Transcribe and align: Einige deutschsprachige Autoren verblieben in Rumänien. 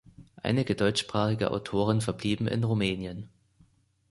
Einige 0.41 0.73
deutschsprachige 0.73 1.51
Autoren 1.51 2.01
verblieben 2.01 2.47
in 2.47 2.63
Rumänien. 2.63 3.29